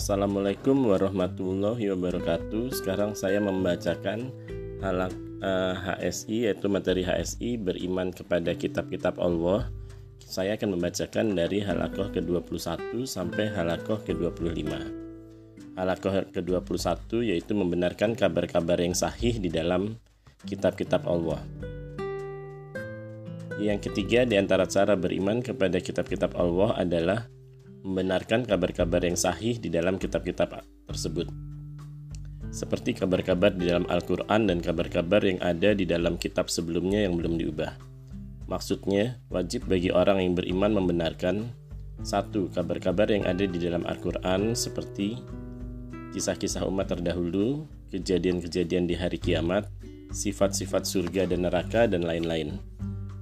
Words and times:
Assalamualaikum 0.00 0.88
warahmatullahi 0.88 1.92
wabarakatuh. 1.92 2.72
Sekarang 2.72 3.12
saya 3.12 3.36
membacakan 3.36 4.32
halak 4.80 5.12
uh, 5.44 5.76
eh, 5.76 6.08
HSI 6.08 6.48
yaitu 6.48 6.72
materi 6.72 7.04
HSI 7.04 7.60
beriman 7.60 8.08
kepada 8.08 8.56
kitab-kitab 8.56 9.20
Allah. 9.20 9.68
Saya 10.24 10.56
akan 10.56 10.80
membacakan 10.80 11.36
dari 11.36 11.60
halakoh 11.60 12.08
ke-21 12.16 13.04
sampai 13.04 13.52
halakoh 13.52 14.00
ke-25. 14.00 14.72
Halakoh 15.76 16.32
ke-21 16.32 17.20
yaitu 17.20 17.52
membenarkan 17.52 18.16
kabar-kabar 18.16 18.80
yang 18.80 18.96
sahih 18.96 19.36
di 19.36 19.52
dalam 19.52 20.00
kitab-kitab 20.48 21.04
Allah. 21.04 21.44
Yang 23.60 23.92
ketiga 23.92 24.24
di 24.24 24.40
antara 24.40 24.64
cara 24.64 24.96
beriman 24.96 25.44
kepada 25.44 25.76
kitab-kitab 25.76 26.32
Allah 26.40 26.72
adalah 26.80 27.28
membenarkan 27.84 28.44
kabar-kabar 28.44 29.00
yang 29.04 29.16
sahih 29.16 29.56
di 29.56 29.72
dalam 29.72 29.96
kitab-kitab 29.96 30.60
tersebut. 30.88 31.28
Seperti 32.50 32.98
kabar-kabar 32.98 33.54
di 33.54 33.70
dalam 33.70 33.86
Al-Quran 33.86 34.50
dan 34.50 34.58
kabar-kabar 34.58 35.22
yang 35.22 35.38
ada 35.38 35.70
di 35.70 35.86
dalam 35.86 36.18
kitab 36.18 36.50
sebelumnya 36.50 37.06
yang 37.06 37.14
belum 37.14 37.38
diubah. 37.38 37.78
Maksudnya, 38.50 39.22
wajib 39.30 39.70
bagi 39.70 39.94
orang 39.94 40.18
yang 40.18 40.34
beriman 40.34 40.74
membenarkan 40.82 41.54
satu 42.02 42.50
kabar-kabar 42.50 43.06
yang 43.06 43.22
ada 43.22 43.46
di 43.46 43.58
dalam 43.60 43.86
Al-Quran 43.86 44.58
seperti 44.58 45.20
kisah-kisah 46.10 46.66
umat 46.66 46.90
terdahulu, 46.90 47.70
kejadian-kejadian 47.94 48.90
di 48.90 48.98
hari 48.98 49.22
kiamat, 49.22 49.70
sifat-sifat 50.10 50.82
surga 50.82 51.30
dan 51.30 51.46
neraka, 51.46 51.86
dan 51.86 52.02
lain-lain. 52.02 52.58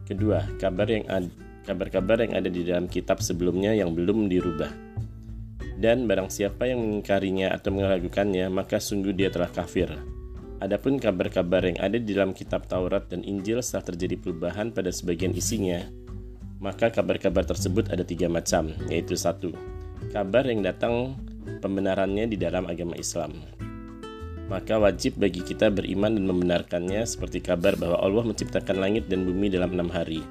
Kedua, 0.09 0.41
kabar 0.57 0.89
yang 0.89 1.05
ada 1.13 1.29
kabar-kabar 1.69 2.25
yang 2.25 2.33
ada 2.33 2.49
di 2.49 2.65
dalam 2.65 2.89
kitab 2.89 3.21
sebelumnya 3.21 3.77
yang 3.77 3.93
belum 3.93 4.33
dirubah. 4.33 4.73
Dan 5.77 6.09
barang 6.09 6.33
siapa 6.33 6.65
yang 6.65 6.81
mengingkarinya 6.81 7.53
atau 7.53 7.71
meragukannya, 7.77 8.49
maka 8.49 8.81
sungguh 8.81 9.13
dia 9.13 9.29
telah 9.29 9.53
kafir. 9.53 9.93
Adapun 10.59 10.99
kabar-kabar 10.99 11.63
yang 11.69 11.79
ada 11.79 12.01
di 12.01 12.17
dalam 12.17 12.35
kitab 12.35 12.67
Taurat 12.67 13.07
dan 13.07 13.23
Injil 13.23 13.63
setelah 13.63 13.95
terjadi 13.95 14.19
perubahan 14.19 14.75
pada 14.75 14.91
sebagian 14.91 15.31
isinya, 15.37 15.87
maka 16.59 16.91
kabar-kabar 16.91 17.47
tersebut 17.47 17.95
ada 17.95 18.03
tiga 18.03 18.27
macam, 18.27 18.75
yaitu 18.91 19.15
satu, 19.15 19.55
kabar 20.11 20.43
yang 20.51 20.67
datang 20.67 21.15
pembenarannya 21.63 22.27
di 22.27 22.35
dalam 22.35 22.67
agama 22.67 22.99
Islam. 22.99 23.39
Maka 24.51 24.83
wajib 24.83 25.21
bagi 25.21 25.47
kita 25.47 25.71
beriman 25.71 26.17
dan 26.17 26.27
membenarkannya 26.27 27.07
seperti 27.07 27.39
kabar 27.39 27.79
bahwa 27.79 28.03
Allah 28.03 28.25
menciptakan 28.27 28.83
langit 28.83 29.07
dan 29.07 29.23
bumi 29.23 29.53
dalam 29.53 29.77
enam 29.77 29.93
hari 29.93 30.25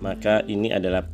maka 0.00 0.42
ini 0.48 0.72
adalah 0.72 1.06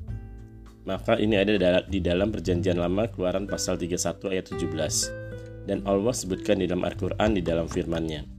maka 0.87 1.19
ini 1.19 1.34
ada 1.34 1.83
di 1.83 1.98
dalam 1.98 2.31
perjanjian 2.31 2.79
lama 2.79 3.11
keluaran 3.11 3.51
pasal 3.51 3.75
31 3.75 4.33
ayat 4.33 4.47
17 4.55 5.67
dan 5.67 5.83
Allah 5.83 6.15
sebutkan 6.15 6.62
di 6.62 6.70
dalam 6.70 6.87
Al-Quran 6.87 7.34
di 7.34 7.42
dalam 7.42 7.67
firman-Nya 7.67 8.37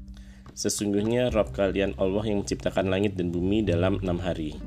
Sesungguhnya 0.57 1.29
Rob 1.29 1.53
kalian 1.53 1.93
Allah 2.01 2.25
yang 2.25 2.41
menciptakan 2.41 2.89
langit 2.89 3.13
dan 3.13 3.29
bumi 3.29 3.61
dalam 3.61 4.01
enam 4.01 4.17
hari. 4.17 4.57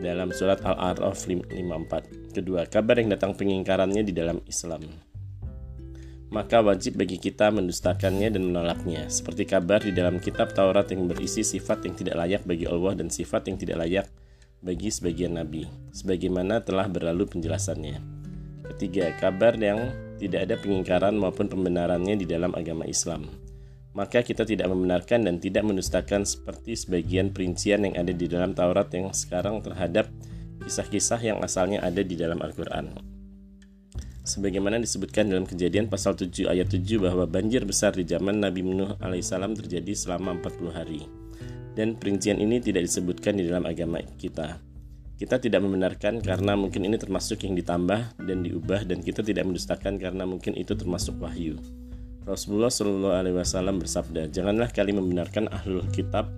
Dalam 0.00 0.32
surat 0.32 0.64
Al-A'raf 0.64 1.28
54 1.28 2.32
kedua 2.32 2.64
kabar 2.64 2.96
yang 2.96 3.12
datang 3.12 3.36
pengingkarannya 3.36 4.08
di 4.08 4.16
dalam 4.16 4.40
Islam. 4.48 4.88
Maka 6.32 6.64
wajib 6.64 6.96
bagi 6.96 7.20
kita 7.20 7.52
mendustakannya 7.52 8.32
dan 8.32 8.40
menolaknya 8.40 9.04
seperti 9.12 9.44
kabar 9.44 9.84
di 9.84 9.92
dalam 9.92 10.16
kitab 10.16 10.56
Taurat 10.56 10.88
yang 10.88 11.04
berisi 11.04 11.44
sifat 11.44 11.84
yang 11.84 11.92
tidak 11.92 12.16
layak 12.16 12.42
bagi 12.48 12.64
Allah 12.64 12.96
dan 12.96 13.12
sifat 13.12 13.52
yang 13.52 13.60
tidak 13.60 13.84
layak 13.84 14.06
bagi 14.62 14.94
sebagian 14.94 15.34
nabi, 15.34 15.66
sebagaimana 15.90 16.62
telah 16.62 16.86
berlalu 16.86 17.26
penjelasannya. 17.26 17.98
Ketiga, 18.72 19.10
kabar 19.18 19.58
yang 19.58 19.90
tidak 20.22 20.46
ada 20.46 20.54
pengingkaran 20.54 21.18
maupun 21.18 21.50
pembenarannya 21.50 22.14
di 22.14 22.22
dalam 22.30 22.54
agama 22.54 22.86
Islam. 22.86 23.26
Maka 23.92 24.22
kita 24.22 24.46
tidak 24.46 24.70
membenarkan 24.70 25.26
dan 25.26 25.42
tidak 25.42 25.66
mendustakan 25.66 26.22
seperti 26.22 26.78
sebagian 26.78 27.34
perincian 27.34 27.84
yang 27.84 27.98
ada 27.98 28.14
di 28.14 28.24
dalam 28.30 28.54
Taurat 28.54 28.88
yang 28.94 29.10
sekarang 29.10 29.60
terhadap 29.60 30.08
kisah-kisah 30.62 31.20
yang 31.20 31.38
asalnya 31.42 31.82
ada 31.82 32.00
di 32.00 32.14
dalam 32.14 32.38
Al-Quran. 32.38 32.96
Sebagaimana 34.22 34.78
disebutkan 34.78 35.26
dalam 35.26 35.42
kejadian 35.42 35.90
pasal 35.90 36.14
7 36.14 36.46
ayat 36.46 36.70
7 36.70 37.02
bahwa 37.02 37.26
banjir 37.26 37.66
besar 37.66 37.98
di 37.98 38.06
zaman 38.06 38.38
Nabi 38.38 38.62
Nuh 38.62 38.94
alaihissalam 39.02 39.58
terjadi 39.58 39.92
selama 39.98 40.38
40 40.38 40.70
hari 40.70 41.02
dan 41.72 41.96
perincian 41.96 42.38
ini 42.38 42.60
tidak 42.60 42.84
disebutkan 42.84 43.40
di 43.40 43.48
dalam 43.48 43.64
agama 43.64 44.00
kita. 44.20 44.60
Kita 45.16 45.38
tidak 45.38 45.62
membenarkan 45.62 46.18
karena 46.18 46.58
mungkin 46.58 46.82
ini 46.82 46.98
termasuk 46.98 47.46
yang 47.46 47.54
ditambah 47.54 48.18
dan 48.26 48.38
diubah 48.42 48.82
dan 48.82 48.98
kita 49.06 49.22
tidak 49.22 49.46
mendustakan 49.46 49.94
karena 49.96 50.26
mungkin 50.26 50.58
itu 50.58 50.74
termasuk 50.74 51.14
wahyu. 51.22 51.56
Rasulullah 52.26 52.70
Shallallahu 52.70 53.14
Alaihi 53.14 53.36
Wasallam 53.38 53.82
bersabda, 53.82 54.30
janganlah 54.30 54.70
kalian 54.70 55.02
membenarkan 55.02 55.50
ahlul 55.50 55.86
kitab 55.90 56.30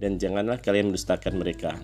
dan 0.00 0.20
janganlah 0.20 0.60
kalian 0.60 0.92
mendustakan 0.92 1.36
mereka. 1.36 1.76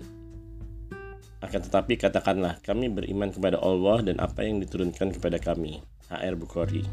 Akan 1.41 1.61
tetapi 1.65 1.97
katakanlah, 1.97 2.61
kami 2.61 2.89
beriman 2.93 3.33
kepada 3.33 3.57
Allah 3.57 4.05
dan 4.05 4.21
apa 4.21 4.45
yang 4.45 4.61
diturunkan 4.61 5.17
kepada 5.17 5.41
kami. 5.41 5.81
HR 6.13 6.37
Bukhari. 6.37 6.85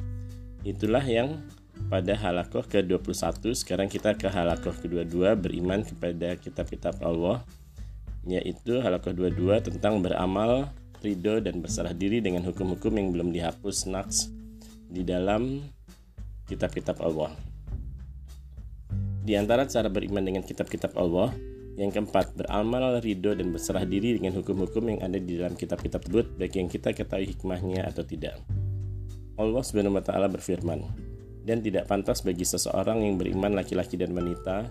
Itulah 0.65 1.05
yang 1.05 1.45
pada 1.87 2.19
halakoh 2.19 2.67
ke-21 2.67 3.55
sekarang 3.55 3.87
kita 3.87 4.19
ke 4.19 4.27
halakoh 4.27 4.75
ke-22 4.75 5.39
beriman 5.39 5.87
kepada 5.87 6.35
kitab-kitab 6.35 6.99
Allah 7.01 7.47
yaitu 8.27 8.83
halakoh 8.83 9.15
22 9.15 9.71
tentang 9.71 10.03
beramal 10.03 10.69
ridho 10.99 11.39
dan 11.39 11.63
berserah 11.63 11.95
diri 11.95 12.19
dengan 12.19 12.43
hukum-hukum 12.43 12.91
yang 12.99 13.15
belum 13.15 13.29
dihapus 13.31 13.87
naks 13.87 14.35
di 14.91 15.07
dalam 15.07 15.63
kitab-kitab 16.51 16.99
Allah 16.99 17.33
di 19.23 19.39
antara 19.39 19.69
cara 19.69 19.87
beriman 19.87 20.25
dengan 20.25 20.43
kitab-kitab 20.43 20.97
Allah 20.99 21.31
yang 21.79 21.95
keempat, 21.95 22.35
beramal 22.35 22.99
ridho 22.99 23.39
dan 23.39 23.55
berserah 23.55 23.87
diri 23.87 24.19
dengan 24.19 24.35
hukum-hukum 24.43 24.83
yang 24.91 24.99
ada 24.99 25.15
di 25.15 25.39
dalam 25.39 25.55
kitab-kitab 25.55 26.03
tersebut, 26.03 26.35
baik 26.35 26.59
yang 26.59 26.67
kita 26.67 26.91
ketahui 26.91 27.31
hikmahnya 27.31 27.87
atau 27.87 28.03
tidak. 28.03 28.35
Allah 29.39 29.63
taala 30.03 30.27
berfirman, 30.27 30.83
dan 31.45 31.63
tidak 31.63 31.91
pantas 31.91 32.23
bagi 32.23 32.45
seseorang 32.47 33.03
yang 33.03 33.19
beriman 33.19 33.55
laki-laki 33.55 33.99
dan 33.99 34.15
wanita 34.15 34.69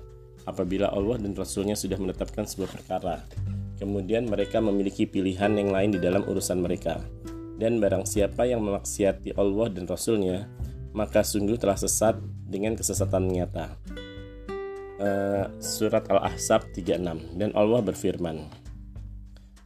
apabila 0.47 0.89
Allah 0.89 1.19
dan 1.19 1.35
Rasulnya 1.35 1.75
sudah 1.75 1.99
menetapkan 1.99 2.47
sebuah 2.47 2.71
perkara. 2.71 3.27
Kemudian 3.77 4.25
mereka 4.25 4.57
memiliki 4.57 5.05
pilihan 5.05 5.53
yang 5.53 5.69
lain 5.69 5.93
di 5.93 5.99
dalam 6.01 6.25
urusan 6.25 6.57
mereka. 6.57 6.97
Dan 7.57 7.77
barang 7.81 8.05
siapa 8.05 8.45
yang 8.45 8.61
memaksiati 8.65 9.37
Allah 9.37 9.67
dan 9.69 9.85
Rasulnya, 9.85 10.49
maka 10.97 11.21
sungguh 11.21 11.57
telah 11.61 11.77
sesat 11.77 12.17
dengan 12.47 12.73
kesesatan 12.73 13.29
nyata. 13.29 13.77
Uh, 14.97 15.45
surat 15.61 16.09
Al-Ahzab 16.09 16.73
36 16.73 17.37
Dan 17.37 17.53
Allah 17.53 17.85
berfirman 17.85 18.49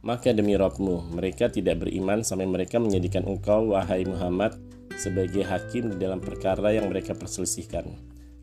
Maka 0.04 0.28
demi 0.36 0.52
Robmu, 0.60 1.08
mereka 1.08 1.48
tidak 1.48 1.80
beriman 1.80 2.20
sampai 2.20 2.44
mereka 2.44 2.76
menjadikan 2.76 3.24
engkau, 3.24 3.72
wahai 3.72 4.04
Muhammad, 4.04 4.60
sebagai 4.96 5.44
hakim 5.44 5.92
di 5.92 5.96
dalam 5.96 6.18
perkara 6.18 6.72
yang 6.74 6.88
mereka 6.88 7.12
perselisihkan. 7.16 7.86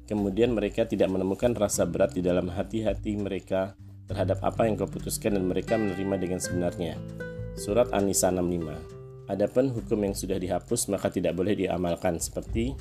Kemudian 0.10 0.58
mereka 0.58 0.90
tidak 0.90 1.14
menemukan 1.14 1.54
rasa 1.54 1.86
berat 1.86 2.18
di 2.18 2.26
dalam 2.26 2.50
hati-hati 2.50 3.14
mereka 3.18 3.78
terhadap 4.10 4.42
apa 4.42 4.66
yang 4.66 4.74
kau 4.74 4.90
putuskan 4.90 5.38
dan 5.38 5.46
mereka 5.46 5.78
menerima 5.78 6.16
dengan 6.18 6.40
sebenarnya. 6.42 6.98
Surat 7.60 7.94
An-Nisa 7.94 8.34
65 8.34 9.00
Adapun 9.30 9.70
hukum 9.70 10.00
yang 10.02 10.18
sudah 10.18 10.42
dihapus 10.42 10.90
maka 10.90 11.14
tidak 11.14 11.38
boleh 11.38 11.54
diamalkan 11.54 12.18
seperti 12.18 12.74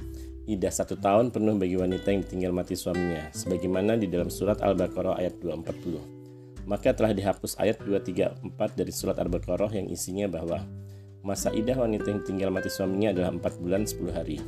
idah 0.48 0.72
satu 0.72 0.96
tahun 0.96 1.28
penuh 1.28 1.60
bagi 1.60 1.76
wanita 1.76 2.08
yang 2.08 2.24
ditinggal 2.24 2.56
mati 2.56 2.72
suaminya 2.72 3.28
sebagaimana 3.36 4.00
di 4.00 4.08
dalam 4.08 4.32
surat 4.32 4.64
Al-Baqarah 4.64 5.20
ayat 5.20 5.36
240 5.44 6.64
maka 6.64 6.96
telah 6.96 7.12
dihapus 7.12 7.60
ayat 7.60 7.84
234 7.84 8.48
dari 8.80 8.92
surat 8.92 9.20
Al-Baqarah 9.20 9.76
yang 9.76 9.92
isinya 9.92 10.24
bahwa 10.24 10.64
Masa 11.26 11.50
idah 11.50 11.74
wanita 11.74 12.14
yang 12.14 12.22
tinggal 12.22 12.50
mati 12.54 12.70
suaminya 12.70 13.10
adalah 13.10 13.34
4 13.34 13.62
bulan 13.62 13.82
10 13.82 14.14
hari. 14.14 14.38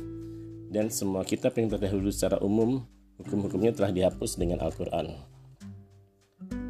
Dan 0.71 0.87
semua 0.87 1.27
kitab 1.27 1.51
yang 1.59 1.67
terdahulu 1.67 2.07
secara 2.15 2.39
umum, 2.39 2.87
hukum-hukumnya 3.19 3.75
telah 3.75 3.91
dihapus 3.91 4.39
dengan 4.39 4.63
Al-Quran. 4.63 5.11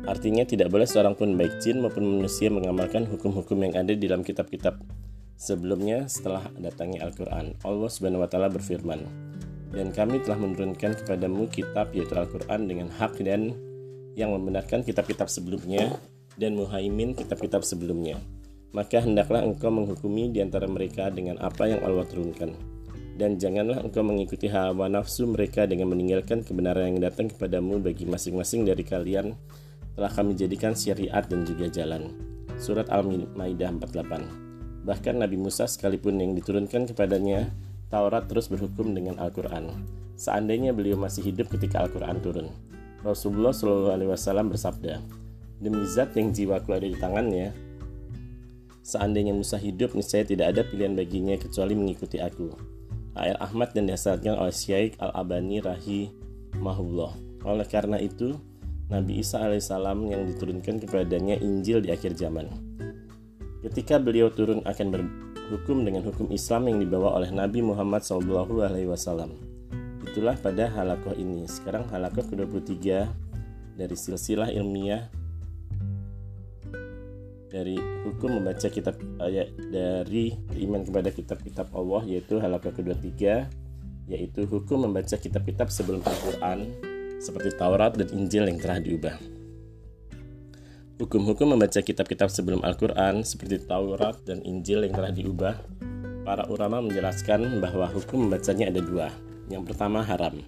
Artinya 0.10 0.42
tidak 0.42 0.74
boleh 0.74 0.90
seorang 0.90 1.14
pun 1.14 1.38
baik 1.38 1.62
jin 1.62 1.86
maupun 1.86 2.02
manusia 2.02 2.50
mengamalkan 2.50 3.06
hukum-hukum 3.06 3.62
yang 3.62 3.78
ada 3.78 3.94
di 3.94 4.10
dalam 4.10 4.26
kitab-kitab 4.26 4.82
sebelumnya 5.38 6.10
setelah 6.10 6.50
datangnya 6.58 7.06
Al-Quran. 7.06 7.62
Allah 7.62 7.90
Subhanahu 7.90 8.26
wa 8.26 8.30
taala 8.30 8.50
berfirman, 8.50 9.06
"Dan 9.70 9.94
kami 9.94 10.26
telah 10.26 10.42
menurunkan 10.42 11.06
kepadamu 11.06 11.46
kitab 11.54 11.94
yaitu 11.94 12.18
Al-Quran 12.18 12.66
dengan 12.66 12.90
hak 12.90 13.22
dan 13.22 13.54
yang 14.18 14.34
membenarkan 14.34 14.82
kitab-kitab 14.82 15.30
sebelumnya 15.30 16.02
dan 16.42 16.58
muhaimin 16.58 17.14
kitab-kitab 17.14 17.62
sebelumnya." 17.62 18.18
Maka 18.72 19.04
hendaklah 19.04 19.44
engkau 19.44 19.68
menghukumi 19.68 20.32
di 20.32 20.40
antara 20.40 20.68
mereka 20.68 21.12
dengan 21.12 21.40
apa 21.44 21.68
yang 21.68 21.84
Allah 21.84 22.08
turunkan. 22.08 22.56
Dan 23.20 23.38
janganlah 23.38 23.84
engkau 23.84 24.02
mengikuti 24.02 24.48
hawa 24.48 24.88
nafsu 24.88 25.28
mereka 25.28 25.68
dengan 25.68 25.92
meninggalkan 25.92 26.42
kebenaran 26.42 26.96
yang 26.96 27.00
datang 27.04 27.28
kepadamu 27.30 27.84
bagi 27.84 28.08
masing-masing 28.08 28.64
dari 28.64 28.82
kalian 28.82 29.36
telah 29.94 30.10
kami 30.10 30.34
jadikan 30.34 30.72
syariat 30.74 31.22
dan 31.28 31.44
juga 31.44 31.68
jalan. 31.68 32.16
Surat 32.58 32.88
Al-Maidah 32.88 33.74
48 33.78 34.86
Bahkan 34.88 35.16
Nabi 35.22 35.38
Musa 35.38 35.70
sekalipun 35.70 36.18
yang 36.18 36.34
diturunkan 36.34 36.90
kepadanya 36.90 37.54
Taurat 37.92 38.26
terus 38.32 38.48
berhukum 38.48 38.96
dengan 38.96 39.20
Al-Quran. 39.20 39.68
Seandainya 40.16 40.72
beliau 40.72 40.96
masih 40.96 41.28
hidup 41.28 41.52
ketika 41.52 41.84
Al-Quran 41.84 42.24
turun. 42.24 42.48
Rasulullah 43.04 43.52
Wasallam 43.52 44.54
bersabda, 44.54 45.02
demi 45.60 45.84
zat 45.90 46.14
yang 46.16 46.32
jiwaku 46.32 46.78
ada 46.78 46.88
di 46.88 46.96
tangannya, 46.96 47.52
seandainya 48.92 49.32
Musa 49.32 49.56
hidup, 49.56 49.96
niscaya 49.96 50.28
tidak 50.28 50.52
ada 50.52 50.62
pilihan 50.68 50.92
baginya 50.92 51.40
kecuali 51.40 51.72
mengikuti 51.72 52.20
aku. 52.20 52.52
Air 53.16 53.40
Ahmad 53.40 53.72
dan 53.72 53.88
dihasilkan 53.88 54.36
oleh 54.36 54.52
Syekh 54.52 55.00
Al-Abani 55.00 55.64
Rahimahullah. 55.64 57.12
Oleh 57.48 57.68
karena 57.68 57.96
itu, 58.00 58.36
Nabi 58.92 59.24
Isa 59.24 59.40
alaihissalam 59.40 60.12
yang 60.12 60.28
diturunkan 60.28 60.84
kepadanya 60.84 61.40
Injil 61.40 61.80
di 61.80 61.96
akhir 61.96 62.20
zaman. 62.20 62.52
Ketika 63.64 63.96
beliau 64.04 64.28
turun 64.28 64.60
akan 64.68 64.88
berhukum 64.92 65.88
dengan 65.88 66.04
hukum 66.04 66.28
Islam 66.28 66.68
yang 66.68 66.78
dibawa 66.84 67.16
oleh 67.16 67.32
Nabi 67.32 67.64
Muhammad 67.64 68.04
SAW. 68.04 69.32
Itulah 70.12 70.36
pada 70.44 70.68
halakoh 70.68 71.16
ini. 71.16 71.48
Sekarang 71.48 71.88
halakoh 71.88 72.28
ke-23 72.28 73.08
dari 73.80 73.96
silsilah 73.96 74.52
ilmiah 74.52 75.08
dari 77.52 77.76
hukum 78.08 78.40
membaca 78.40 78.72
kitab 78.72 78.96
ayat 79.20 79.52
dari 79.60 80.32
iman 80.64 80.88
kepada 80.88 81.12
kitab-kitab 81.12 81.68
Allah 81.76 82.08
yaitu 82.08 82.40
halakoh 82.40 82.72
kedua 82.72 82.96
tiga 82.96 83.52
yaitu 84.08 84.48
hukum 84.48 84.88
membaca 84.88 85.20
kitab-kitab 85.20 85.68
sebelum 85.68 86.00
Al-Quran 86.02 86.72
seperti 87.20 87.54
Taurat 87.60 87.94
dan 87.94 88.08
Injil 88.16 88.50
yang 88.50 88.58
telah 88.58 88.80
diubah. 88.82 89.16
Hukum-hukum 90.98 91.54
membaca 91.54 91.80
kitab-kitab 91.82 92.32
sebelum 92.32 92.64
Al-Quran 92.66 93.22
seperti 93.22 93.62
Taurat 93.68 94.18
dan 94.26 94.42
Injil 94.42 94.86
yang 94.86 94.94
telah 94.94 95.14
diubah, 95.14 95.56
para 96.26 96.46
ulama 96.50 96.82
menjelaskan 96.82 97.62
bahwa 97.62 97.90
hukum 97.90 98.30
membacanya 98.30 98.70
ada 98.70 98.82
dua. 98.82 99.10
Yang 99.50 99.74
pertama 99.74 100.06
haram. 100.06 100.46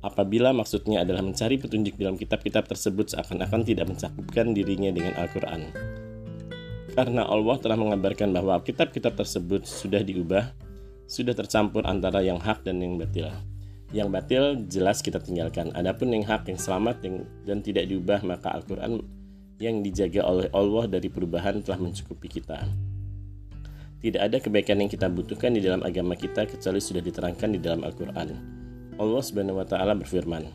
Apabila 0.00 0.54
maksudnya 0.54 1.02
adalah 1.02 1.26
mencari 1.26 1.58
petunjuk 1.58 1.98
dalam 1.98 2.14
kitab-kitab 2.14 2.70
tersebut 2.70 3.12
seakan-akan 3.12 3.66
tidak 3.66 3.90
mencakupkan 3.90 4.54
dirinya 4.54 4.94
dengan 4.94 5.12
Al-Quran 5.18 5.68
karena 7.00 7.24
Allah 7.24 7.56
telah 7.56 7.80
mengabarkan 7.80 8.28
bahwa 8.28 8.60
kitab-kitab 8.60 9.16
tersebut 9.16 9.64
sudah 9.64 10.04
diubah, 10.04 10.52
sudah 11.08 11.32
tercampur 11.32 11.80
antara 11.88 12.20
yang 12.20 12.36
hak 12.36 12.60
dan 12.60 12.76
yang 12.76 13.00
batil. 13.00 13.32
Yang 13.88 14.08
batil 14.12 14.44
jelas 14.68 15.00
kita 15.00 15.16
tinggalkan. 15.16 15.72
Adapun 15.72 16.12
yang 16.12 16.28
hak 16.28 16.52
yang 16.52 16.60
selamat 16.60 17.00
yang, 17.00 17.24
dan 17.48 17.64
tidak 17.64 17.88
diubah 17.88 18.20
maka 18.20 18.52
Al-Qur'an 18.52 19.00
yang 19.56 19.80
dijaga 19.80 20.28
oleh 20.28 20.52
Allah 20.52 20.92
dari 20.92 21.08
perubahan 21.08 21.64
telah 21.64 21.80
mencukupi 21.80 22.28
kita. 22.28 22.68
Tidak 24.04 24.20
ada 24.20 24.36
kebaikan 24.36 24.84
yang 24.84 24.92
kita 24.92 25.08
butuhkan 25.08 25.56
di 25.56 25.64
dalam 25.64 25.80
agama 25.80 26.12
kita 26.20 26.44
kecuali 26.44 26.84
sudah 26.84 27.00
diterangkan 27.00 27.48
di 27.56 27.60
dalam 27.64 27.80
Al-Qur'an. 27.80 28.28
Allah 29.00 29.22
Subhanahu 29.24 29.56
wa 29.56 29.64
taala 29.64 29.96
berfirman, 29.96 30.52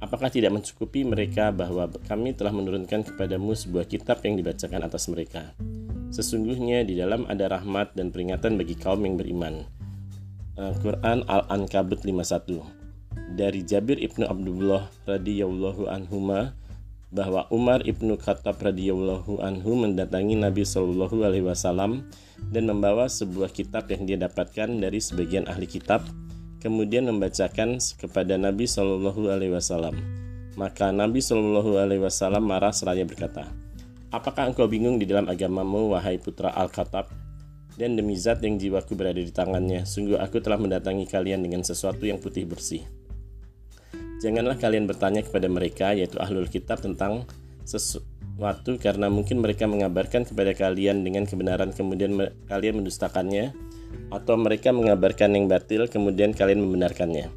Apakah 0.00 0.30
tidak 0.30 0.54
mencukupi 0.54 1.02
mereka 1.02 1.50
bahwa 1.50 1.90
kami 2.06 2.30
telah 2.32 2.54
menurunkan 2.54 3.04
kepadamu 3.10 3.58
sebuah 3.58 3.90
kitab 3.90 4.22
yang 4.22 4.38
dibacakan 4.38 4.86
atas 4.86 5.10
mereka? 5.10 5.50
Sesungguhnya 6.10 6.82
di 6.82 6.98
dalam 6.98 7.22
ada 7.30 7.46
rahmat 7.46 7.94
dan 7.94 8.10
peringatan 8.10 8.58
bagi 8.58 8.74
kaum 8.74 9.06
yang 9.06 9.14
beriman. 9.14 9.66
Uh, 10.58 10.74
Quran 10.82 11.22
Al-Ankabut 11.30 12.02
51 12.02 13.38
Dari 13.38 13.62
Jabir 13.62 13.96
ibnu 14.02 14.26
Abdullah 14.26 14.90
radhiyallahu 15.06 15.86
anhuma 15.86 16.58
bahwa 17.14 17.46
Umar 17.50 17.82
ibnu 17.86 18.18
Khattab 18.18 18.58
radhiyallahu 18.58 19.42
anhu 19.42 19.78
mendatangi 19.78 20.38
Nabi 20.38 20.62
Shallallahu 20.62 21.26
alaihi 21.26 21.46
wasallam 21.46 22.06
dan 22.50 22.70
membawa 22.70 23.10
sebuah 23.10 23.50
kitab 23.50 23.90
yang 23.90 24.06
dia 24.06 24.18
dapatkan 24.18 24.78
dari 24.78 24.98
sebagian 25.02 25.46
ahli 25.50 25.66
kitab 25.66 26.06
kemudian 26.62 27.08
membacakan 27.08 27.80
kepada 27.98 28.36
Nabi 28.36 28.68
Shallallahu 28.68 29.26
alaihi 29.32 29.56
wasallam. 29.56 29.96
Maka 30.54 30.92
Nabi 30.92 31.18
Shallallahu 31.24 31.80
alaihi 31.80 32.04
wasallam 32.04 32.46
marah 32.46 32.70
seraya 32.70 33.02
berkata, 33.02 33.48
Apakah 34.10 34.50
engkau 34.50 34.66
bingung 34.66 34.98
di 34.98 35.06
dalam 35.06 35.30
agamamu, 35.30 35.94
wahai 35.94 36.18
putra 36.18 36.50
Al-Khattab? 36.50 37.06
Dan 37.78 37.94
demi 37.94 38.18
zat 38.18 38.42
yang 38.42 38.58
jiwaku 38.58 38.98
berada 38.98 39.22
di 39.22 39.30
tangannya, 39.30 39.86
sungguh 39.86 40.18
aku 40.18 40.42
telah 40.42 40.58
mendatangi 40.58 41.06
kalian 41.06 41.46
dengan 41.46 41.62
sesuatu 41.62 42.02
yang 42.02 42.18
putih 42.18 42.42
bersih. 42.42 42.82
Janganlah 44.18 44.58
kalian 44.58 44.90
bertanya 44.90 45.22
kepada 45.22 45.46
mereka, 45.46 45.94
yaitu 45.94 46.18
ahlul 46.18 46.50
kitab, 46.50 46.82
tentang 46.82 47.22
sesuatu 47.62 48.82
karena 48.82 49.06
mungkin 49.06 49.38
mereka 49.38 49.70
mengabarkan 49.70 50.26
kepada 50.26 50.58
kalian 50.58 51.06
dengan 51.06 51.22
kebenaran 51.22 51.70
kemudian 51.70 52.18
kalian 52.50 52.82
mendustakannya, 52.82 53.54
atau 54.10 54.34
mereka 54.34 54.74
mengabarkan 54.74 55.38
yang 55.38 55.46
batil 55.46 55.86
kemudian 55.86 56.34
kalian 56.34 56.66
membenarkannya. 56.66 57.30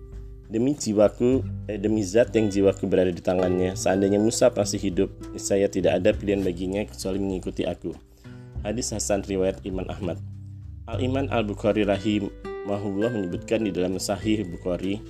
Demi 0.54 0.78
jiwaku, 0.78 1.42
eh, 1.66 1.82
demi 1.82 2.06
zat 2.06 2.30
yang 2.38 2.46
jiwaku 2.46 2.86
berada 2.86 3.10
di 3.10 3.26
tangannya, 3.26 3.74
seandainya 3.74 4.22
Musa 4.22 4.54
masih 4.54 4.78
hidup, 4.78 5.10
saya 5.34 5.66
tidak 5.66 5.98
ada 5.98 6.14
pilihan 6.14 6.46
baginya 6.46 6.86
kecuali 6.86 7.18
mengikuti 7.18 7.66
aku. 7.66 7.98
Hadis 8.62 8.94
Hasan 8.94 9.26
riwayat 9.26 9.66
Iman 9.66 9.90
Ahmad. 9.90 10.22
Al-Iman 10.86 11.34
Al-Bukhari 11.34 11.90
rahimahullah 11.90 13.10
menyebutkan 13.18 13.66
di 13.66 13.74
dalam 13.74 13.98
Sahih 13.98 14.46
Bukhari 14.46 15.02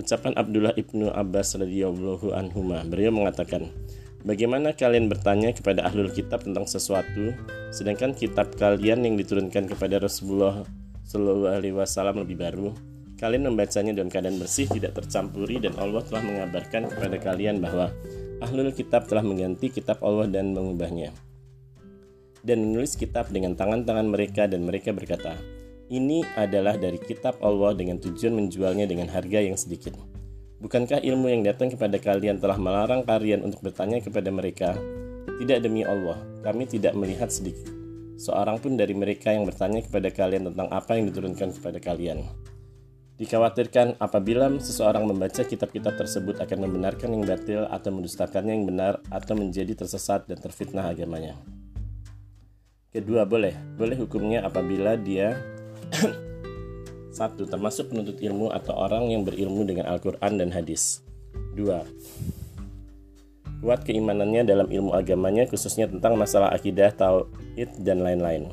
ucapan 0.00 0.32
Abdullah 0.32 0.72
ibnu 0.80 1.12
Abbas 1.12 1.60
radhiyallahu 1.60 2.32
anhuma. 2.32 2.80
Beliau 2.88 3.12
mengatakan, 3.12 3.68
Bagaimana 4.24 4.72
kalian 4.72 5.12
bertanya 5.12 5.52
kepada 5.52 5.84
ahlul 5.84 6.08
kitab 6.08 6.40
tentang 6.40 6.64
sesuatu, 6.64 7.36
sedangkan 7.68 8.16
kitab 8.16 8.48
kalian 8.56 9.04
yang 9.04 9.20
diturunkan 9.20 9.68
kepada 9.68 10.00
Rasulullah 10.00 10.64
Shallallahu 11.04 11.52
Alaihi 11.52 11.76
Wasallam 11.76 12.24
lebih 12.24 12.40
baru? 12.40 12.95
Kalian 13.16 13.48
membacanya 13.48 13.96
dalam 13.96 14.12
keadaan 14.12 14.36
bersih, 14.36 14.68
tidak 14.68 14.92
tercampuri, 14.92 15.56
dan 15.56 15.72
Allah 15.80 16.04
telah 16.04 16.20
mengabarkan 16.20 16.92
kepada 16.92 17.16
kalian 17.16 17.64
bahwa 17.64 17.88
Ahlul 18.44 18.68
Kitab 18.76 19.08
telah 19.08 19.24
mengganti 19.24 19.72
kitab 19.72 20.04
Allah 20.04 20.28
dan 20.28 20.52
mengubahnya. 20.52 21.16
Dan 22.44 22.62
menulis 22.68 22.94
kitab 22.94 23.32
dengan 23.32 23.56
tangan-tangan 23.56 24.06
mereka 24.06 24.44
dan 24.46 24.68
mereka 24.68 24.92
berkata, 24.92 25.34
ini 25.88 26.22
adalah 26.36 26.76
dari 26.76 27.00
kitab 27.00 27.40
Allah 27.42 27.72
dengan 27.74 27.96
tujuan 27.98 28.36
menjualnya 28.36 28.84
dengan 28.84 29.08
harga 29.08 29.38
yang 29.42 29.56
sedikit. 29.56 29.96
Bukankah 30.60 31.02
ilmu 31.02 31.32
yang 31.32 31.42
datang 31.42 31.72
kepada 31.72 31.96
kalian 31.98 32.36
telah 32.36 32.60
melarang 32.60 33.02
kalian 33.02 33.42
untuk 33.42 33.66
bertanya 33.66 33.98
kepada 33.98 34.28
mereka? 34.30 34.76
Tidak 35.42 35.58
demi 35.58 35.82
Allah, 35.82 36.20
kami 36.44 36.68
tidak 36.70 36.92
melihat 36.94 37.32
sedikit. 37.32 37.72
Seorang 38.16 38.60
pun 38.60 38.74
dari 38.74 38.96
mereka 38.96 39.32
yang 39.32 39.44
bertanya 39.44 39.84
kepada 39.84 40.08
kalian 40.08 40.52
tentang 40.52 40.68
apa 40.70 40.96
yang 40.96 41.08
diturunkan 41.10 41.50
kepada 41.56 41.78
kalian. 41.82 42.24
Dikhawatirkan 43.16 43.96
apabila 43.96 44.52
seseorang 44.60 45.08
membaca 45.08 45.40
kitab-kitab 45.40 45.96
tersebut 45.96 46.36
akan 46.36 46.68
membenarkan 46.68 47.16
yang 47.16 47.24
batil 47.24 47.64
atau 47.64 47.88
mendustakannya 47.88 48.52
yang 48.52 48.68
benar 48.68 49.00
atau 49.08 49.32
menjadi 49.32 49.72
tersesat 49.72 50.28
dan 50.28 50.36
terfitnah 50.36 50.84
agamanya. 50.84 51.32
Kedua, 52.92 53.24
boleh. 53.24 53.56
Boleh 53.80 53.96
hukumnya 53.96 54.44
apabila 54.44 55.00
dia 55.00 55.32
satu 57.16 57.48
termasuk 57.48 57.88
penuntut 57.88 58.20
ilmu 58.20 58.52
atau 58.52 58.76
orang 58.76 59.08
yang 59.08 59.24
berilmu 59.24 59.64
dengan 59.64 59.88
Al-Quran 59.88 60.36
dan 60.36 60.52
hadis. 60.52 61.00
Dua, 61.56 61.88
kuat 63.64 63.80
keimanannya 63.88 64.44
dalam 64.44 64.68
ilmu 64.68 64.92
agamanya 64.92 65.48
khususnya 65.48 65.88
tentang 65.88 66.20
masalah 66.20 66.52
akidah, 66.52 66.92
tauhid, 66.92 67.80
dan 67.80 68.04
lain-lain. 68.04 68.52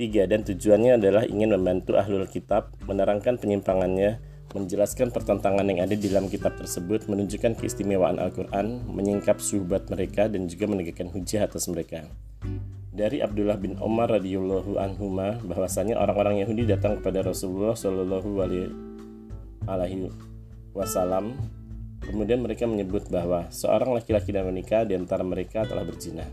Tiga, 0.00 0.24
dan 0.24 0.48
tujuannya 0.48 0.96
adalah 0.96 1.28
ingin 1.28 1.52
membantu 1.52 2.00
ahlul 2.00 2.24
kitab 2.24 2.72
menerangkan 2.88 3.36
penyimpangannya, 3.36 4.16
menjelaskan 4.56 5.12
pertentangan 5.12 5.68
yang 5.68 5.84
ada 5.84 5.92
di 5.92 6.08
dalam 6.08 6.32
kitab 6.32 6.56
tersebut, 6.56 7.04
menunjukkan 7.04 7.60
keistimewaan 7.60 8.16
Al-Quran, 8.16 8.80
menyingkap 8.88 9.44
suhbat 9.44 9.92
mereka, 9.92 10.32
dan 10.32 10.48
juga 10.48 10.72
menegakkan 10.72 11.12
hujah 11.12 11.44
atas 11.44 11.68
mereka. 11.68 12.08
Dari 12.96 13.20
Abdullah 13.20 13.60
bin 13.60 13.76
Umar 13.76 14.08
radhiyallahu 14.08 14.80
anhuma 14.80 15.36
bahwasanya 15.44 16.00
orang-orang 16.00 16.40
Yahudi 16.48 16.64
datang 16.64 16.96
kepada 16.96 17.20
Rasulullah 17.20 17.76
Shallallahu 17.76 18.40
alaihi 19.68 20.08
wasallam 20.72 21.36
Kemudian 22.00 22.40
mereka 22.40 22.64
menyebut 22.64 23.12
bahwa 23.12 23.52
seorang 23.52 23.92
laki-laki 23.92 24.32
dan 24.32 24.48
wanita 24.48 24.88
di 24.88 24.96
antara 24.96 25.20
mereka 25.20 25.68
telah 25.68 25.84
berzina. 25.84 26.24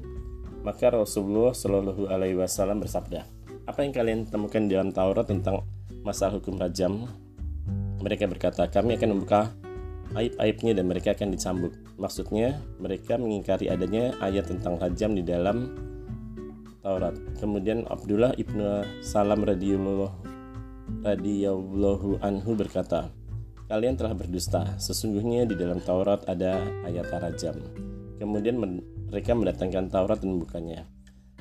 Maka 0.64 0.96
Rasulullah 0.96 1.52
Shallallahu 1.52 2.08
Alaihi 2.08 2.40
Wasallam 2.40 2.80
bersabda, 2.80 3.37
apa 3.68 3.84
yang 3.84 3.92
kalian 3.92 4.20
temukan 4.24 4.64
di 4.64 4.80
dalam 4.80 4.96
Taurat 4.96 5.28
tentang 5.28 5.68
masalah 6.02 6.40
hukum 6.40 6.56
rajam? 6.56 7.04
Mereka 8.00 8.32
berkata, 8.32 8.64
kami 8.72 8.96
akan 8.96 9.20
membuka 9.20 9.52
aib-aibnya 10.16 10.72
dan 10.72 10.88
mereka 10.88 11.12
akan 11.12 11.36
dicambuk. 11.36 11.76
Maksudnya, 12.00 12.64
mereka 12.80 13.20
mengingkari 13.20 13.68
adanya 13.68 14.16
ayat 14.24 14.48
tentang 14.48 14.80
rajam 14.80 15.12
di 15.12 15.24
dalam 15.28 15.76
Taurat. 16.80 17.20
Kemudian 17.44 17.84
Abdullah 17.92 18.32
ibnu 18.40 18.88
Salam 19.04 19.44
radhiyallahu 19.44 20.08
radhiyallahu 21.04 22.24
anhu 22.24 22.56
berkata, 22.56 23.12
Kalian 23.68 24.00
telah 24.00 24.16
berdusta. 24.16 24.80
Sesungguhnya 24.80 25.44
di 25.44 25.60
dalam 25.60 25.84
Taurat 25.84 26.24
ada 26.24 26.64
ayat 26.88 27.12
rajam. 27.12 27.60
Kemudian 28.16 28.56
mereka 29.12 29.36
mendatangkan 29.36 29.92
Taurat 29.92 30.24
dan 30.24 30.40
membukanya. 30.40 30.88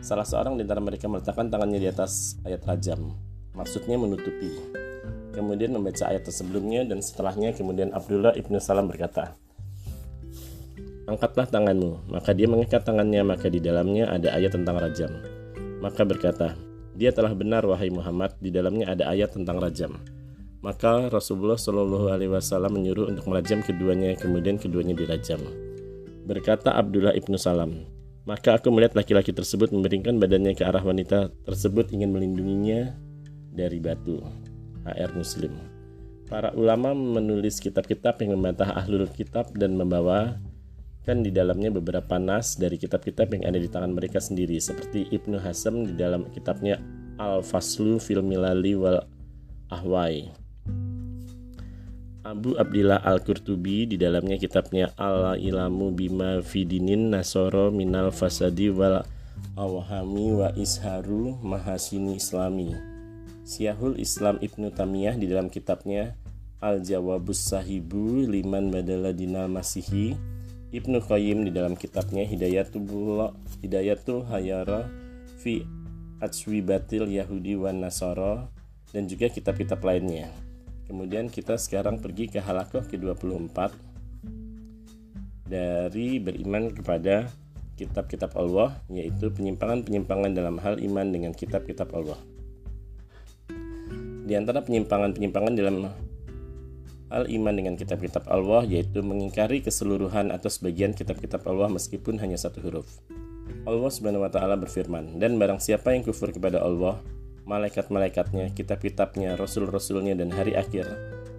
Salah 0.01 0.29
seorang 0.29 0.61
di 0.61 0.63
antara 0.65 0.85
mereka 0.85 1.09
meletakkan 1.09 1.49
tangannya 1.49 1.81
di 1.81 1.89
atas 1.89 2.37
ayat 2.45 2.63
rajam, 2.69 3.17
maksudnya 3.57 3.97
menutupi. 3.97 4.53
kemudian 5.37 5.77
membaca 5.77 6.09
ayat 6.09 6.25
sebelumnya 6.33 6.89
dan 6.89 7.05
setelahnya 7.05 7.53
kemudian 7.53 7.93
Abdullah 7.93 8.33
ibnu 8.41 8.57
Salam 8.57 8.89
berkata, 8.89 9.37
Angkatlah 11.07 11.47
tanganmu, 11.47 12.09
maka 12.09 12.33
dia 12.33 12.49
mengangkat 12.49 12.83
tangannya, 12.83 13.21
maka 13.21 13.47
di 13.53 13.61
dalamnya 13.61 14.11
ada 14.11 14.33
ayat 14.33 14.57
tentang 14.57 14.81
rajam. 14.81 15.13
Maka 15.79 16.03
berkata, 16.09 16.59
dia 16.97 17.13
telah 17.13 17.37
benar 17.37 17.63
wahai 17.69 17.93
Muhammad, 17.93 18.35
di 18.41 18.51
dalamnya 18.51 18.91
ada 18.91 19.13
ayat 19.13 19.37
tentang 19.37 19.61
rajam. 19.61 20.01
Maka 20.65 21.07
Rasulullah 21.13 21.55
Shallallahu 21.55 22.11
Alaihi 22.11 22.33
Wasallam 22.33 22.75
menyuruh 22.81 23.13
untuk 23.13 23.29
merajam 23.31 23.63
keduanya, 23.63 24.19
kemudian 24.19 24.59
keduanya 24.59 24.99
dirajam. 24.99 25.39
Berkata 26.27 26.75
Abdullah 26.75 27.15
ibnu 27.15 27.39
Salam, 27.39 27.87
maka 28.27 28.59
aku 28.59 28.75
melihat 28.75 28.99
laki-laki 28.99 29.31
tersebut 29.31 29.71
memberikan 29.71 30.19
badannya 30.19 30.59
ke 30.59 30.67
arah 30.67 30.83
wanita 30.83 31.31
tersebut 31.47 31.95
ingin 31.95 32.11
melindunginya 32.11 32.93
dari 33.55 33.79
batu. 33.79 34.21
HR 34.87 35.19
Muslim. 35.19 35.51
Para 36.27 36.55
ulama 36.55 36.95
menulis 36.95 37.59
kitab-kitab 37.59 38.23
yang 38.23 38.39
membantah 38.39 38.71
ahlul 38.75 39.07
kitab 39.11 39.51
dan 39.55 39.75
membawa 39.75 40.39
kan 41.07 41.23
di 41.23 41.31
dalamnya 41.31 41.71
beberapa 41.71 42.19
nas 42.19 42.59
dari 42.59 42.75
kitab-kitab 42.79 43.31
yang 43.31 43.47
ada 43.47 43.59
di 43.63 43.71
tangan 43.71 43.95
mereka 43.95 44.19
sendiri 44.19 44.59
seperti 44.59 45.07
Ibnu 45.15 45.39
Hasam 45.39 45.87
di 45.87 45.95
dalam 45.95 46.27
kitabnya 46.35 46.83
Al-Faslu 47.19 48.03
fil 48.03 48.27
Milali 48.27 48.75
wal 48.75 49.07
Ahwai 49.71 50.46
Abu 52.27 52.59
Abdillah 52.59 53.07
Al-Qurtubi 53.07 53.87
di 53.87 53.95
dalamnya 53.95 54.35
kitabnya 54.35 54.91
Al-Ilamu 54.99 55.95
Bima 55.95 56.43
Fidinin 56.43 57.15
Nasoro 57.15 57.71
Minal 57.71 58.11
Fasadi 58.11 58.67
wal 58.67 59.07
Awhami 59.55 60.35
wa 60.35 60.51
Isharu 60.59 61.39
Mahasini 61.39 62.19
Islami. 62.19 62.75
Syahul 63.47 63.95
Islam 64.03 64.43
Ibnu 64.43 64.75
Tamiyah 64.75 65.15
di 65.15 65.31
dalam 65.31 65.47
kitabnya 65.47 66.19
Al-Jawabus 66.59 67.47
Sahibu 67.47 68.27
Liman 68.27 68.75
Badala 68.75 69.15
Dinal 69.15 69.47
Masihi. 69.47 70.19
Ibnu 70.75 70.99
Qayyim 71.07 71.47
di 71.47 71.55
dalam 71.55 71.79
kitabnya 71.79 72.27
Hidayatul 72.27 72.91
Hidayatul 73.63 74.27
Hayara 74.27 74.91
fi 75.39 75.63
Batil 76.59 77.07
Yahudi 77.07 77.55
wan 77.55 77.87
Nasara. 77.87 78.51
Dan 78.91 79.07
juga 79.07 79.31
kitab-kitab 79.31 79.79
lainnya. 79.79 80.46
Kemudian 80.87 81.27
kita 81.27 81.59
sekarang 81.59 81.99
pergi 81.99 82.31
ke 82.31 82.39
halakoh 82.39 82.87
ke-24 82.87 83.75
dari 85.47 86.19
beriman 86.23 86.71
kepada 86.71 87.27
kitab-kitab 87.75 88.35
Allah 88.35 88.79
yaitu 88.91 89.31
penyimpangan-penyimpangan 89.31 90.33
dalam 90.33 90.57
hal 90.63 90.79
iman 90.79 91.07
dengan 91.11 91.35
kitab-kitab 91.35 91.91
Allah. 91.91 92.19
Di 94.27 94.35
antara 94.35 94.63
penyimpangan-penyimpangan 94.63 95.55
dalam 95.55 95.87
al 97.07 97.31
iman 97.31 97.55
dengan 97.55 97.79
kitab-kitab 97.79 98.27
Allah 98.27 98.67
yaitu 98.67 98.99
mengingkari 99.03 99.63
keseluruhan 99.63 100.35
atau 100.35 100.51
sebagian 100.51 100.91
kitab-kitab 100.91 101.47
Allah 101.47 101.71
meskipun 101.71 102.19
hanya 102.19 102.35
satu 102.35 102.63
huruf. 102.63 102.91
Allah 103.67 103.91
taala 104.31 104.59
berfirman, 104.59 105.19
"Dan 105.23 105.39
barang 105.39 105.63
siapa 105.63 105.95
yang 105.95 106.03
kufur 106.03 106.35
kepada 106.35 106.63
Allah, 106.63 106.99
malaikat-malaikatnya, 107.47 108.53
kitab-kitabnya, 108.53 109.39
rasul-rasulnya 109.39 110.19
dan 110.19 110.35
hari 110.35 110.59
akhir, 110.59 110.91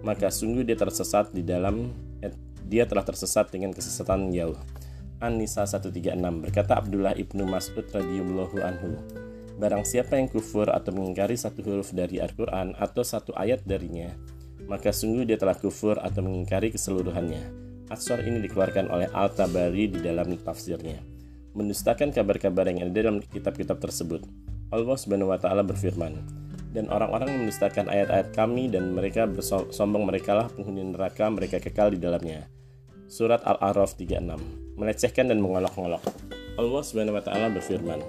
maka 0.02 0.32
sungguh 0.32 0.64
dia 0.64 0.74
tersesat 0.74 1.30
di 1.30 1.44
dalam 1.44 1.92
eh, 2.24 2.32
dia 2.64 2.88
telah 2.88 3.04
tersesat 3.04 3.52
dengan 3.52 3.70
kesesatan 3.76 4.32
jauh." 4.32 4.56
An-Nisa 5.18 5.66
136 5.66 6.16
berkata 6.42 6.78
Abdullah 6.78 7.12
ibnu 7.18 7.42
Mas'ud 7.42 7.82
radhiyallahu 7.90 8.56
anhu 8.62 9.02
Barang 9.58 9.82
siapa 9.82 10.14
yang 10.14 10.30
kufur 10.30 10.70
atau 10.70 10.94
mengingkari 10.94 11.34
satu 11.34 11.66
huruf 11.66 11.90
dari 11.90 12.22
Al-Quran 12.22 12.78
atau 12.78 13.02
satu 13.02 13.34
ayat 13.34 13.66
darinya, 13.66 14.06
maka 14.70 14.94
sungguh 14.94 15.26
dia 15.26 15.34
telah 15.34 15.58
kufur 15.58 15.98
atau 15.98 16.22
mengingkari 16.22 16.70
keseluruhannya. 16.70 17.66
Asor 17.90 18.22
ini 18.22 18.38
dikeluarkan 18.46 18.86
oleh 18.86 19.10
Al-Tabari 19.10 19.90
di 19.90 19.98
dalam 19.98 20.30
tafsirnya. 20.38 21.02
Mendustakan 21.58 22.14
kabar-kabar 22.14 22.70
yang 22.70 22.86
ada 22.86 22.94
dalam 22.94 23.18
kitab-kitab 23.18 23.82
tersebut. 23.82 24.22
Allah 24.68 24.96
Subhanahu 25.00 25.32
wa 25.32 25.40
taala 25.40 25.64
berfirman, 25.64 26.20
dan 26.76 26.92
orang-orang 26.92 27.32
yang 27.32 27.40
mendustakan 27.48 27.88
ayat-ayat 27.88 28.36
kami 28.36 28.68
dan 28.68 28.92
mereka 28.92 29.24
bersombong 29.24 30.04
mereka 30.04 30.36
lah 30.36 30.52
penghuni 30.52 30.92
neraka 30.92 31.24
mereka 31.32 31.56
kekal 31.56 31.88
di 31.88 31.96
dalamnya. 31.96 32.44
Surat 33.08 33.40
Al-A'raf 33.48 33.96
36. 33.96 34.20
Melecehkan 34.76 35.32
dan 35.32 35.40
mengolok-olok. 35.40 36.04
Allah 36.60 36.82
Subhanahu 36.84 37.16
wa 37.16 37.24
taala 37.24 37.48
berfirman, 37.48 38.00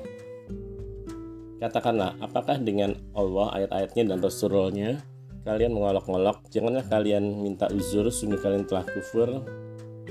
Katakanlah, 1.63 2.19
apakah 2.19 2.59
dengan 2.59 2.91
Allah 3.15 3.55
ayat-ayatnya 3.55 4.15
dan 4.15 4.19
Rasulnya 4.19 4.99
kalian 5.47 5.71
mengolok-olok, 5.71 6.43
janganlah 6.51 6.83
kalian 6.91 7.39
minta 7.39 7.71
uzur, 7.71 8.11
sungguh 8.11 8.39
kalian 8.43 8.67
telah 8.67 8.83
kufur 8.83 9.47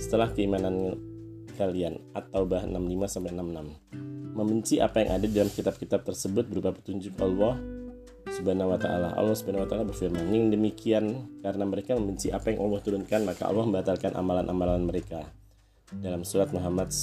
setelah 0.00 0.32
keimanan 0.32 0.96
kalian. 1.58 1.98
atau 2.14 2.46
bah 2.46 2.62
65 2.62 3.10
sampai 3.10 3.34
66. 3.34 3.74
Membenci 4.38 4.78
apa 4.78 5.02
yang 5.02 5.10
ada 5.18 5.26
dalam 5.26 5.50
kitab-kitab 5.50 6.06
tersebut 6.06 6.46
berupa 6.46 6.70
petunjuk 6.70 7.18
Allah 7.18 7.58
Subhanahu 8.30 8.70
wa 8.70 8.78
taala. 8.78 9.18
Allah 9.18 9.34
Subhanahu 9.34 9.66
wa 9.66 9.68
taala 9.68 9.84
berfirman, 9.90 10.30
"Yang 10.30 10.54
demikian 10.54 11.04
karena 11.42 11.64
mereka 11.66 11.98
membenci 11.98 12.30
apa 12.30 12.54
yang 12.54 12.62
Allah 12.62 12.78
turunkan, 12.78 13.26
maka 13.26 13.50
Allah 13.50 13.64
membatalkan 13.66 14.14
amalan-amalan 14.14 14.86
mereka." 14.86 15.26
Dalam 15.90 16.22
surat 16.22 16.54
Muhammad 16.54 16.94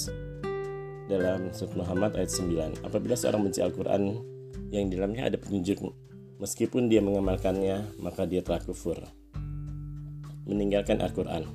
dalam 1.06 1.54
surat 1.54 1.74
Muhammad 1.78 2.18
ayat 2.18 2.32
9. 2.34 2.82
Apabila 2.82 3.14
seorang 3.14 3.46
benci 3.46 3.62
Al-Qur'an 3.62 4.18
yang 4.74 4.90
di 4.90 4.98
dalamnya 4.98 5.30
ada 5.30 5.38
petunjuk 5.38 5.82
Meskipun 6.36 6.92
dia 6.92 7.00
mengamalkannya, 7.00 7.96
maka 8.04 8.28
dia 8.28 8.44
telah 8.44 8.60
kufur. 8.60 9.00
Meninggalkan 10.44 11.00
Al-Quran. 11.00 11.48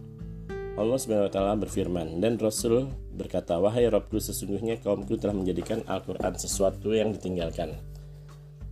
Allah 0.79 0.99
SWT 0.99 1.39
berfirman, 1.67 2.23
dan 2.23 2.39
Rasul 2.39 2.87
berkata, 3.17 3.59
Wahai 3.59 3.91
Robku, 3.91 4.23
sesungguhnya 4.23 4.79
kaumku 4.79 5.19
telah 5.19 5.35
menjadikan 5.35 5.83
Al-Quran 5.91 6.39
sesuatu 6.39 6.95
yang 6.95 7.11
ditinggalkan. 7.11 7.75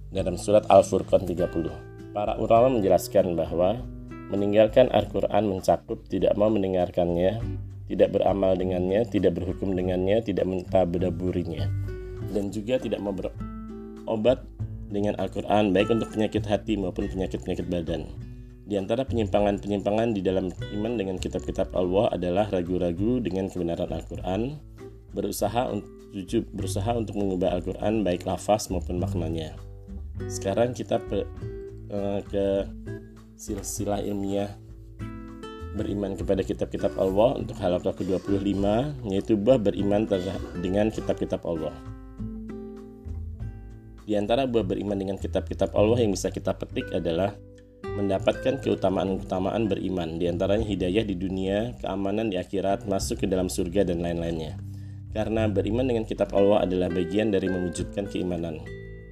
Dalam 0.09 0.39
surat 0.39 0.65
Al-Furqan 0.71 1.27
30, 1.27 2.15
para 2.15 2.39
ulama 2.39 2.79
menjelaskan 2.79 3.35
bahwa 3.35 3.83
meninggalkan 4.31 4.89
Al-Quran 4.95 5.51
mencakup 5.51 6.07
tidak 6.07 6.39
mau 6.39 6.49
mendengarkannya, 6.49 7.43
tidak 7.89 8.15
beramal 8.15 8.55
dengannya, 8.55 9.03
tidak 9.09 9.37
berhukum 9.37 9.75
dengannya, 9.75 10.21
tidak 10.21 10.45
mentabedaburinya, 10.45 11.67
dan 12.31 12.53
juga 12.53 12.79
tidak 12.79 13.01
mau 13.01 13.13
berobat 13.13 14.45
dengan 14.89 15.17
Al-Quran 15.21 15.73
baik 15.77 15.93
untuk 15.93 16.09
penyakit 16.13 16.45
hati 16.49 16.81
maupun 16.81 17.09
penyakit-penyakit 17.09 17.67
badan. 17.69 18.28
Di 18.69 18.77
antara 18.77 19.01
penyimpangan-penyimpangan 19.09 20.13
di 20.13 20.21
dalam 20.21 20.53
iman 20.53 20.93
dengan 21.01 21.17
kitab-kitab 21.17 21.73
Allah 21.73 22.13
adalah 22.13 22.53
ragu-ragu 22.53 23.17
dengan 23.17 23.49
kebenaran 23.49 23.89
Al-Quran, 23.89 24.61
berusaha 25.17 25.73
untuk 25.73 25.89
berusaha 26.53 26.93
untuk 26.93 27.17
mengubah 27.17 27.57
Al-Quran 27.57 28.05
baik 28.05 28.29
lafaz 28.29 28.69
maupun 28.69 29.01
maknanya. 29.01 29.57
Sekarang 30.29 30.77
kita 30.77 31.01
pe, 31.01 31.25
uh, 31.89 32.21
ke 32.29 32.69
silsilah 33.41 34.05
ilmiah 34.05 34.53
beriman 35.73 36.13
kepada 36.13 36.45
kitab-kitab 36.45 36.93
Allah 37.01 37.41
untuk 37.41 37.57
halaman 37.65 37.89
ke-25 37.97 38.65
yaitu 39.09 39.33
bah 39.41 39.57
beriman 39.57 40.05
dengan 40.61 40.93
kitab-kitab 40.93 41.41
Allah. 41.49 41.73
Di 44.05 44.13
antara 44.17 44.45
buah 44.45 44.65
beriman 44.65 44.97
dengan 44.97 45.17
kitab-kitab 45.17 45.73
Allah 45.73 46.05
yang 46.05 46.13
bisa 46.13 46.29
kita 46.29 46.53
petik 46.53 46.89
adalah 46.93 47.33
mendapatkan 47.99 48.63
keutamaan-keutamaan 48.63 49.67
beriman, 49.67 50.23
di 50.23 50.31
antaranya 50.31 50.63
hidayah 50.63 51.03
di 51.03 51.19
dunia, 51.19 51.75
keamanan 51.83 52.31
di 52.31 52.39
akhirat, 52.39 52.87
masuk 52.87 53.21
ke 53.21 53.27
dalam 53.27 53.51
surga 53.51 53.83
dan 53.83 53.99
lain-lainnya. 53.99 54.55
Karena 55.11 55.51
beriman 55.51 55.83
dengan 55.83 56.07
kitab 56.07 56.31
Allah 56.31 56.63
adalah 56.63 56.87
bagian 56.87 57.35
dari 57.35 57.51
mewujudkan 57.51 58.07
keimanan. 58.07 58.63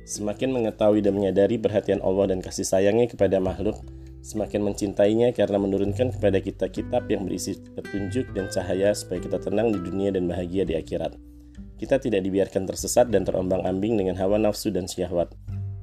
Semakin 0.06 0.54
mengetahui 0.54 1.02
dan 1.02 1.18
menyadari 1.18 1.58
perhatian 1.58 1.98
Allah 1.98 2.30
dan 2.30 2.38
kasih 2.38 2.62
sayangnya 2.62 3.10
kepada 3.10 3.42
makhluk, 3.42 3.82
semakin 4.22 4.62
mencintainya 4.62 5.34
karena 5.34 5.58
menurunkan 5.58 6.14
kepada 6.14 6.38
kita 6.38 6.70
kitab 6.70 7.10
yang 7.10 7.26
berisi 7.26 7.58
petunjuk 7.58 8.30
dan 8.30 8.46
cahaya 8.46 8.94
supaya 8.94 9.18
kita 9.18 9.42
tenang 9.42 9.74
di 9.74 9.82
dunia 9.82 10.14
dan 10.14 10.30
bahagia 10.30 10.62
di 10.62 10.78
akhirat. 10.78 11.18
Kita 11.76 11.98
tidak 11.98 12.22
dibiarkan 12.22 12.70
tersesat 12.70 13.10
dan 13.10 13.26
terombang-ambing 13.26 13.98
dengan 13.98 14.14
hawa 14.16 14.38
nafsu 14.38 14.70
dan 14.70 14.86
syahwat. 14.86 15.34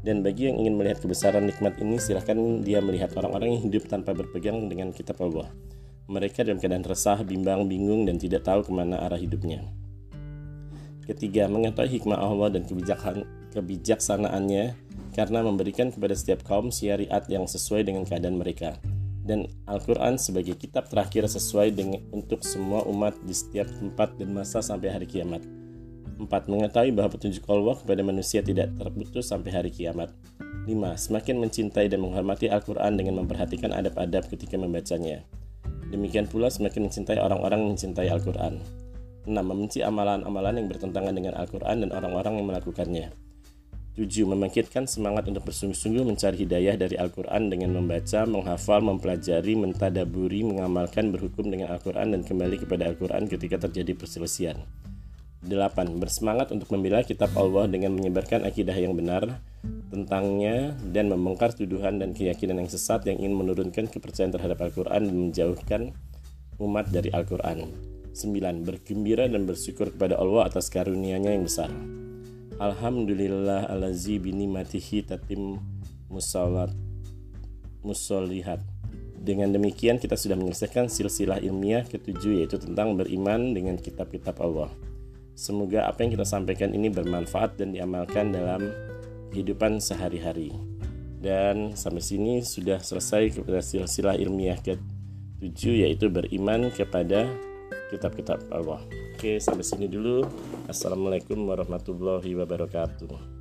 Dan 0.04 0.20
bagi 0.20 0.52
yang 0.52 0.60
ingin 0.60 0.76
melihat 0.76 1.00
kebesaran 1.00 1.48
nikmat 1.48 1.80
ini, 1.80 1.96
silahkan 1.96 2.36
dia 2.60 2.84
melihat 2.84 3.16
orang-orang 3.16 3.56
yang 3.56 3.64
hidup 3.72 3.88
tanpa 3.88 4.12
berpegang 4.12 4.68
dengan 4.68 4.92
kitab 4.92 5.24
Allah. 5.24 5.48
Mereka 6.12 6.44
dalam 6.44 6.60
keadaan 6.60 6.84
resah, 6.84 7.24
bimbang, 7.24 7.72
bingung, 7.72 8.04
dan 8.04 8.20
tidak 8.20 8.44
tahu 8.44 8.68
ke 8.68 8.72
mana 8.76 9.00
arah 9.00 9.16
hidupnya. 9.16 9.64
Ketiga, 11.08 11.48
mengetahui 11.48 12.04
hikmah 12.04 12.20
Allah 12.20 12.52
dan 12.52 12.68
kebijaksanaannya 13.56 14.66
karena 15.16 15.40
memberikan 15.40 15.88
kepada 15.88 16.12
setiap 16.20 16.44
kaum 16.44 16.68
syariat 16.68 17.24
yang 17.32 17.48
sesuai 17.48 17.88
dengan 17.88 18.04
keadaan 18.04 18.36
mereka. 18.36 18.76
Dan 19.24 19.48
Al-Quran 19.72 20.20
sebagai 20.20 20.60
kitab 20.60 20.92
terakhir 20.92 21.32
sesuai 21.32 21.72
dengan 21.72 22.04
untuk 22.12 22.44
semua 22.44 22.84
umat 22.92 23.16
di 23.24 23.32
setiap 23.32 23.72
tempat 23.72 24.20
dan 24.20 24.36
masa 24.36 24.60
sampai 24.60 24.92
hari 24.92 25.08
kiamat. 25.08 25.63
4. 26.18 26.50
Mengetahui 26.50 26.94
bahwa 26.94 27.14
petunjuk 27.14 27.44
Allah 27.50 27.76
kepada 27.78 28.02
manusia 28.06 28.46
tidak 28.46 28.74
terputus 28.78 29.30
sampai 29.30 29.52
hari 29.54 29.72
kiamat. 29.74 30.14
5. 30.66 30.74
Semakin 30.96 31.36
mencintai 31.44 31.92
dan 31.92 32.00
menghormati 32.00 32.48
Al-Quran 32.48 32.96
dengan 32.96 33.24
memperhatikan 33.24 33.76
adab-adab 33.76 34.30
ketika 34.32 34.56
membacanya. 34.56 35.26
Demikian 35.92 36.26
pula 36.26 36.48
semakin 36.50 36.90
mencintai 36.90 37.20
orang-orang 37.20 37.68
mencintai 37.68 38.10
Al-Quran. 38.10 38.64
6. 39.26 39.34
Membenci 39.34 39.80
amalan-amalan 39.84 40.64
yang 40.64 40.68
bertentangan 40.68 41.14
dengan 41.16 41.34
Al-Quran 41.38 41.86
dan 41.86 41.90
orang-orang 41.92 42.40
yang 42.40 42.48
melakukannya. 42.50 43.08
7. 43.94 44.26
Membangkitkan 44.26 44.90
semangat 44.90 45.30
untuk 45.30 45.46
bersungguh-sungguh 45.46 46.02
mencari 46.02 46.50
hidayah 46.50 46.74
dari 46.82 46.98
Al-Quran 46.98 47.54
dengan 47.54 47.78
membaca, 47.78 48.26
menghafal, 48.26 48.82
mempelajari, 48.82 49.54
mentadaburi, 49.54 50.42
mengamalkan, 50.42 51.14
berhukum 51.14 51.46
dengan 51.54 51.70
Al-Quran 51.78 52.10
dan 52.18 52.26
kembali 52.26 52.58
kepada 52.58 52.90
Al-Quran 52.90 53.30
ketika 53.30 53.62
terjadi 53.62 53.94
perselisihan. 53.94 54.58
8. 55.44 56.00
Bersemangat 56.00 56.56
untuk 56.56 56.72
membela 56.72 57.04
kitab 57.04 57.36
Allah 57.36 57.68
dengan 57.68 57.92
menyebarkan 57.94 58.48
akidah 58.48 58.76
yang 58.76 58.96
benar 58.96 59.44
tentangnya 59.92 60.74
dan 60.90 61.12
membongkar 61.12 61.54
tuduhan 61.54 62.02
dan 62.02 62.16
keyakinan 62.18 62.66
yang 62.66 62.70
sesat 62.72 63.06
yang 63.06 63.22
ingin 63.22 63.36
menurunkan 63.38 63.92
kepercayaan 63.92 64.34
terhadap 64.34 64.60
Al-Quran 64.64 65.02
dan 65.06 65.16
menjauhkan 65.30 65.82
umat 66.58 66.90
dari 66.90 67.14
Al-Quran. 67.14 67.70
9. 68.14 68.66
Bergembira 68.66 69.26
dan 69.26 69.46
bersyukur 69.50 69.90
kepada 69.90 70.18
Allah 70.22 70.50
atas 70.50 70.70
karunia-Nya 70.70 71.34
yang 71.34 71.46
besar. 71.46 71.70
Alhamdulillah 72.62 73.68
alazi 73.74 74.22
binimatihi 74.22 75.10
tatim 75.10 75.58
musalat 76.08 76.70
musolihat. 77.82 78.62
Dengan 79.24 79.56
demikian 79.56 79.98
kita 79.98 80.20
sudah 80.20 80.36
menyelesaikan 80.36 80.92
silsilah 80.92 81.40
ilmiah 81.42 81.88
ketujuh 81.88 82.44
yaitu 82.44 82.60
tentang 82.60 82.94
beriman 83.00 83.56
dengan 83.56 83.80
kitab-kitab 83.80 84.38
Allah. 84.44 84.70
Semoga 85.34 85.90
apa 85.90 86.06
yang 86.06 86.14
kita 86.14 86.26
sampaikan 86.30 86.72
ini 86.78 86.94
bermanfaat 86.94 87.58
dan 87.58 87.74
diamalkan 87.74 88.30
dalam 88.30 88.70
kehidupan 89.34 89.82
sehari-hari. 89.82 90.54
Dan 91.18 91.74
sampai 91.74 92.04
sini 92.06 92.46
sudah 92.46 92.78
selesai 92.78 93.42
kepada 93.42 93.64
silsilah 93.64 94.14
ilmiah 94.20 94.60
ke-7 94.62 95.88
yaitu 95.88 96.12
beriman 96.14 96.70
kepada 96.70 97.26
kitab-kitab 97.90 98.46
Allah. 98.54 98.84
Oke, 99.18 99.42
sampai 99.42 99.66
sini 99.66 99.90
dulu. 99.90 100.22
Assalamualaikum 100.70 101.40
warahmatullahi 101.48 102.38
wabarakatuh. 102.38 103.33